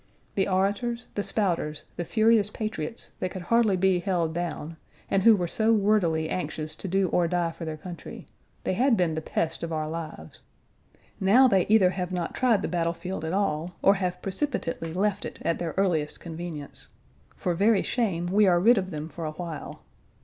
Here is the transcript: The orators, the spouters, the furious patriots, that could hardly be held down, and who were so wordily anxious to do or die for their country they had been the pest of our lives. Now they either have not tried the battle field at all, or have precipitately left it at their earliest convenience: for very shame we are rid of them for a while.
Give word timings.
The 0.33 0.47
orators, 0.47 1.05
the 1.13 1.21
spouters, 1.21 1.83
the 1.95 2.05
furious 2.05 2.49
patriots, 2.49 3.11
that 3.19 3.29
could 3.29 3.43
hardly 3.43 3.77
be 3.77 3.99
held 3.99 4.33
down, 4.33 4.77
and 5.11 5.21
who 5.21 5.35
were 5.35 5.47
so 5.47 5.73
wordily 5.73 6.27
anxious 6.27 6.75
to 6.77 6.87
do 6.87 7.07
or 7.09 7.27
die 7.27 7.51
for 7.51 7.65
their 7.65 7.77
country 7.77 8.25
they 8.63 8.73
had 8.73 8.97
been 8.97 9.13
the 9.13 9.21
pest 9.21 9.61
of 9.61 9.71
our 9.71 9.87
lives. 9.87 10.41
Now 11.19 11.47
they 11.47 11.67
either 11.67 11.91
have 11.91 12.11
not 12.11 12.33
tried 12.33 12.63
the 12.63 12.67
battle 12.67 12.93
field 12.93 13.23
at 13.23 13.31
all, 13.33 13.75
or 13.83 13.93
have 13.93 14.23
precipitately 14.23 14.91
left 14.91 15.23
it 15.23 15.37
at 15.43 15.59
their 15.59 15.75
earliest 15.77 16.19
convenience: 16.19 16.87
for 17.35 17.53
very 17.53 17.83
shame 17.83 18.25
we 18.25 18.47
are 18.47 18.59
rid 18.59 18.79
of 18.79 18.89
them 18.89 19.07
for 19.07 19.25
a 19.25 19.31
while. 19.33 19.83